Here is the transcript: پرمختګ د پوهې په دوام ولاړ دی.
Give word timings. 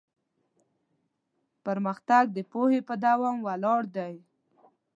پرمختګ 1.65 2.25
د 2.31 2.37
پوهې 2.51 2.79
په 2.87 2.93
دوام 3.05 3.37
ولاړ 3.47 3.81
دی. 3.95 4.15